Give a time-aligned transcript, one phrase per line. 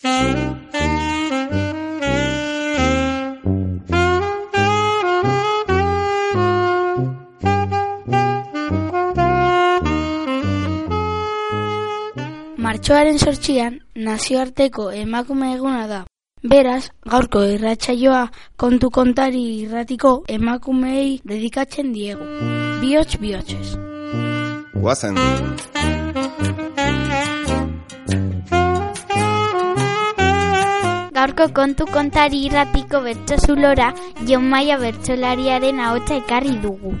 [0.00, 0.56] Martxoaren
[13.18, 16.04] sortxian, nazioarteko emakume eguna da.
[16.42, 22.24] Beraz, gaurko irratsaioa kontu kontari irratiko emakumeei dedikatzen diegu.
[22.80, 23.76] Biots bihotzez.
[24.72, 25.16] Guazen.
[31.20, 33.36] Gaurko kontu kontari irratiko bertso
[34.28, 36.92] Jon Maia bertsolariaren ahotsa ekarri dugu.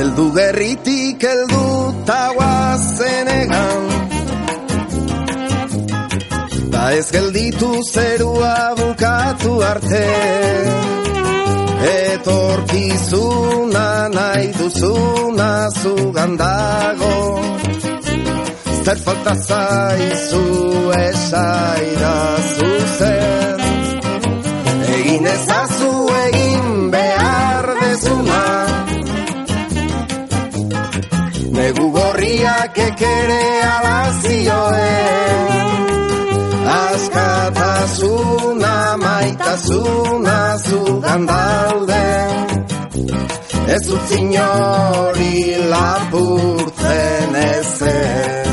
[0.00, 1.66] Eldu gerritik eldu
[2.06, 3.84] taguazen egan
[6.72, 10.06] Da ez gelditu zerua bukatu arte.
[11.92, 13.86] Etorkizuna
[14.16, 15.50] nahi duzuna
[15.82, 17.14] zugandago
[18.90, 20.46] Zer falta zaizu
[20.98, 22.14] esaira
[22.54, 23.60] zuzen.
[24.94, 25.90] Egin ezazu
[26.22, 28.40] egin behar dezuna.
[31.58, 35.40] Negu gorriak ekere alazioen.
[36.80, 38.74] Askatasuna
[39.06, 42.06] maitasuna zugan daude.
[43.78, 45.36] Ez utzin hori
[45.78, 48.49] lapurtzen ezen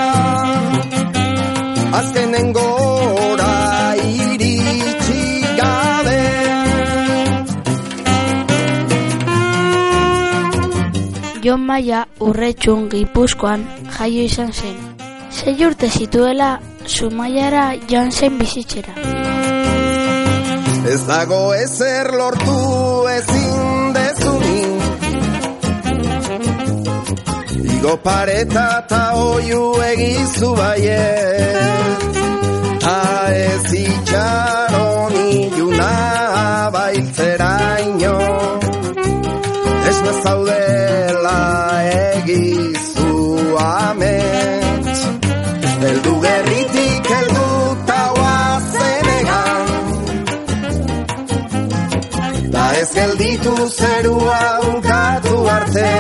[3.97, 5.23] iritsi
[5.59, 6.21] gabe
[11.43, 13.65] Jon Maia urretxun gipuzkoan
[13.99, 14.77] jaio izan zen.
[15.31, 19.38] Sei urte zituela Zumaiara joan zen bizitzera.
[20.87, 24.79] Ez dago ezer lortu ezin dezunin
[27.77, 32.19] Igo pareta eta oiu egizu baiet
[32.85, 33.01] Ta
[33.35, 35.93] ez itxaron iluna
[36.77, 38.17] bailtzeraino
[39.89, 39.99] Ez
[53.39, 55.91] gelditu zerua bukatu arte.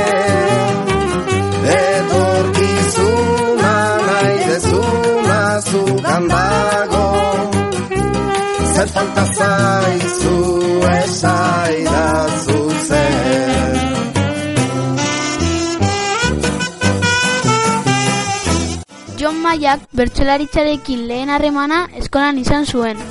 [1.78, 3.74] Etorkizuna
[4.06, 7.06] nahi dezuna zugan dago.
[8.74, 10.36] Zer falta zaizu
[10.98, 12.06] esaida
[19.18, 23.02] Jon Maiak bertsolaritzarekin lehen harremana eskolan izan zuen.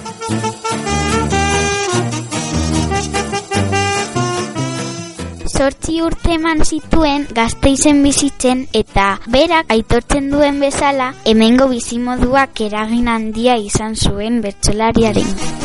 [5.57, 13.57] Zortzi urte eman zituen gazteizen bizitzen eta berak aitortzen duen bezala hemengo bizimoduak eragin handia
[13.69, 15.56] izan zuen bertsolariaren.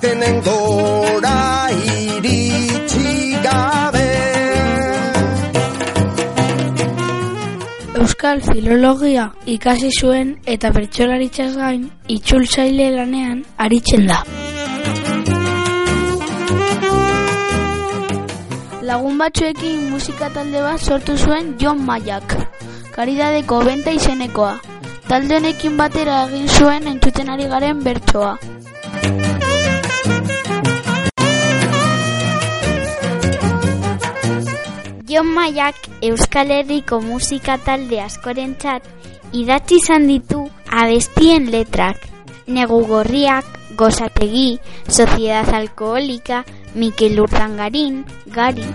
[0.00, 4.04] Azkenen gora iritsi gabe
[8.00, 11.82] Euskal filologia ikasi zuen eta bertsolaritzaz gain
[12.16, 14.22] itzultzaile lanean aritzen da.
[18.88, 22.38] Lagun batzuekin musika talde bat sortu zuen Jon Maiak,
[22.96, 24.54] karidadeko benta izenekoa.
[25.12, 28.38] Talde honekin batera egin zuen entzuten ari garen bertsoa.
[35.10, 35.74] Jon Maiak
[36.06, 38.84] Euskal Herriko musika talde askorentzat
[39.34, 42.04] idatzi izan ditu abestien letrak.
[42.46, 48.04] Negu gorriak, gozategi, Sociedad Alkoholika, Mikel Urdangarin,
[48.36, 48.68] Gari.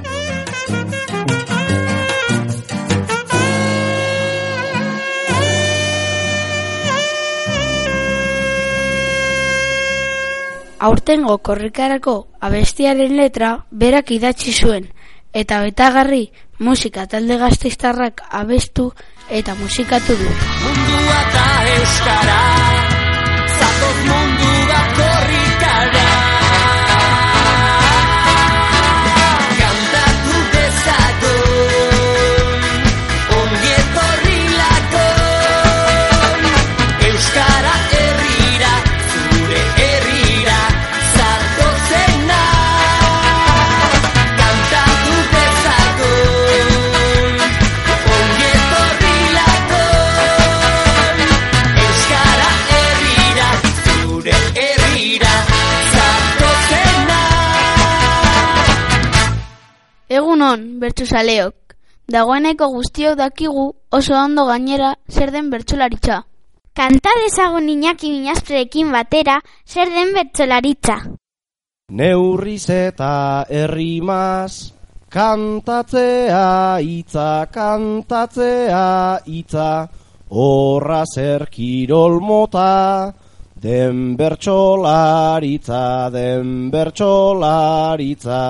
[10.89, 14.91] Aurtengo korrikarako abestiaren letra berak idatzi zuen
[15.35, 16.23] eta betagarri
[16.59, 18.91] musika talde gazteiztarrak abestu
[19.29, 20.31] eta musikatu du.
[20.63, 21.45] Mundua eta
[21.75, 22.74] euskal
[60.85, 61.55] Egunon, bertsuzaleok.
[62.07, 66.23] Dagoeneko guztiok dakigu oso ondo gainera zer den bertsolaritza.
[66.75, 70.97] Kanta dezagun Iñaki Minazprekin batera zer den bertsolaritza.
[71.89, 74.73] Neurriz eta errimaz,
[75.09, 79.87] kantatzea hitza, kantatzea hitza,
[80.29, 83.13] horra zer kirol mota,
[83.55, 88.41] den bertsolaritza, den bertsolaritza.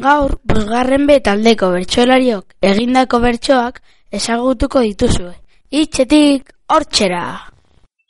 [0.00, 3.82] Gaur, bosgarren be taldeko bertsolariok egindako bertsoak
[4.18, 5.34] ezagutuko dituzue.
[5.70, 7.24] Itxetik, hortxera!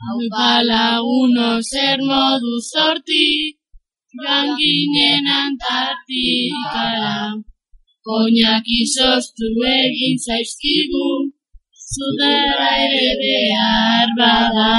[0.02, 3.58] Haupa laguno zer modu zorti,
[4.23, 7.34] ganginen antartikara.
[8.06, 11.08] Koinak izoztu egin zaizkigu,
[11.94, 14.75] zudara ere behar bada.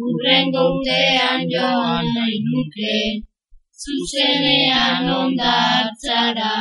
[0.00, 2.96] Urrengo urtean joan nahi nuke,
[3.82, 6.56] zuzenean ondartzara.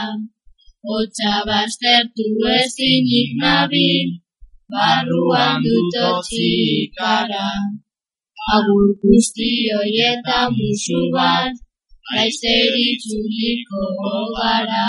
[0.95, 2.25] Otsa baztertu
[2.59, 4.07] ezinik nabil,
[4.71, 7.49] barruan dut otxikara.
[8.55, 11.53] Agur guztioi eta musu bat,
[12.07, 13.83] gaizeri txuliko
[14.35, 14.87] gara.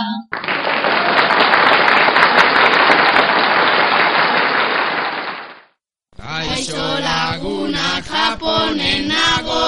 [6.22, 9.66] Gaixo lagunak japonen nago,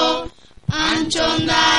[0.86, 1.71] antxonda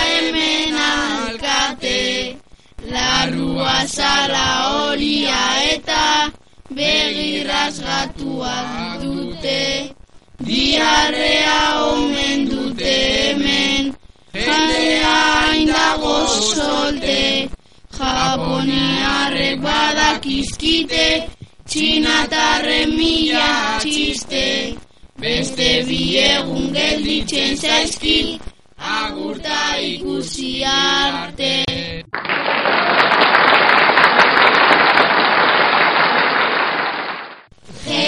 [3.83, 6.31] larrua zala horia eta
[6.69, 9.93] begirrazgatua dute.
[10.39, 13.95] Diarrea omen dute hemen,
[14.33, 17.49] jendea indago solte,
[17.91, 21.27] japoniarrek badakizkite,
[21.67, 24.75] txinatarren mila txiste.
[25.19, 28.41] Beste bi egun gelditzen zaizkit,
[28.77, 31.63] agurta ikusi arte.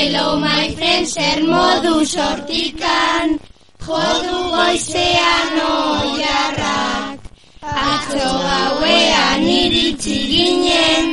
[0.06, 3.31] Hello my friends, zer modu sortikan,
[3.86, 7.24] jodu goizean oiarrak.
[7.92, 11.07] Atzo gauean iritsi ginen,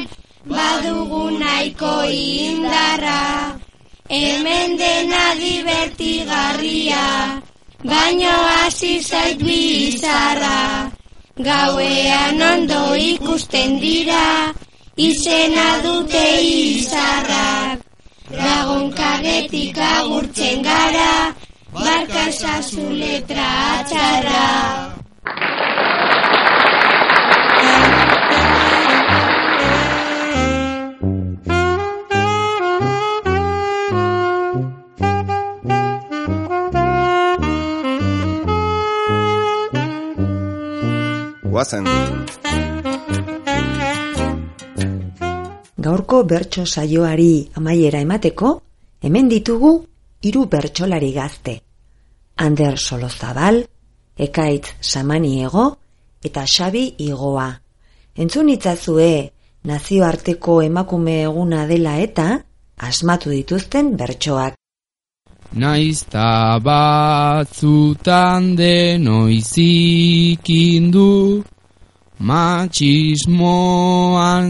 [0.45, 3.23] badugu nahiko indarra.
[4.13, 7.07] Hemen dena divertigarria,
[7.93, 10.61] baino hasi zait bizarra.
[11.49, 14.53] Gauean ondo ikusten dira,
[15.09, 17.92] izena dute izarrak.
[18.31, 21.35] Lagunkaretik agurtzen gara,
[21.73, 24.93] barka esazu letra atxarra.
[45.83, 48.51] Gaurko bertso saioari amaiera emateko,
[49.03, 49.71] hemen ditugu
[50.23, 51.61] hiru bertsolari gazte.
[52.37, 53.67] Ander Solozabal,
[54.17, 55.79] Ekaitz Samaniego
[56.23, 57.61] eta Xabi Igoa.
[58.15, 59.33] Entzun itzazue
[59.65, 62.45] nazioarteko emakume eguna dela eta
[62.79, 64.55] asmatu dituzten bertsoak.
[65.53, 71.45] Naizta batzutan denoizikindu,
[72.23, 73.75] Machismoan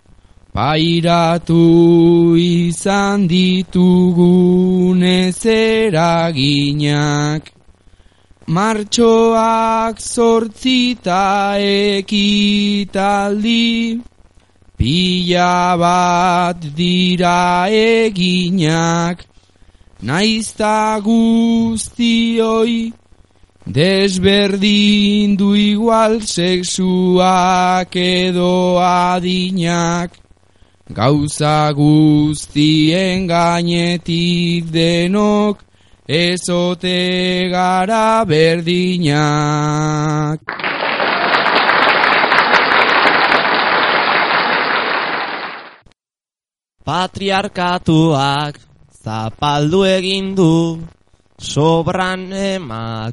[0.56, 6.32] Pairatu izan ditugun ezeraginak.
[8.48, 11.60] Martxoak zortzita
[12.00, 13.68] ekitaldi
[14.80, 19.31] Pila bat dira eginak
[20.02, 22.92] Naizta guztioi
[23.70, 30.18] desberdin du igual sexuak edo adinak.
[30.90, 35.62] Gauza guztien gainetik denok
[36.10, 39.22] ezote gara berdinak.
[46.84, 48.71] Patriarkatuak
[49.04, 50.80] zapaldu egin du
[51.42, 53.10] sobran emakumezkoa.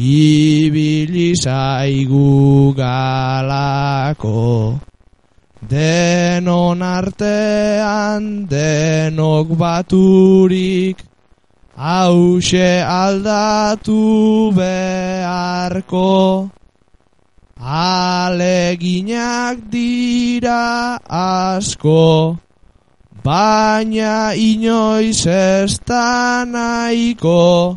[0.00, 4.80] ibili zaigu galako
[5.60, 10.96] denon artean denok baturik
[11.76, 16.48] hause aldatu beharko.
[17.60, 22.40] Aleginak dira asko
[23.22, 27.76] baina inoiz ez da nahiko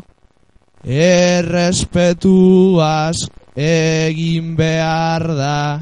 [0.86, 3.16] errespetuaz
[3.56, 5.80] egin behar da.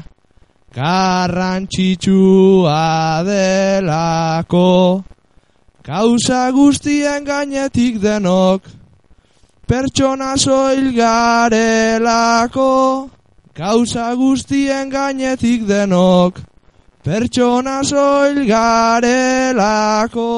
[0.73, 5.03] Garrantzitsua delako.
[5.83, 8.61] Gauza guztien gainetik denok
[9.67, 13.09] pertsona soil garelako.
[13.53, 16.39] Gauza guztien gainetik denok
[17.03, 20.29] pertsona soil garelako.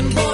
[0.00, 0.29] and boys.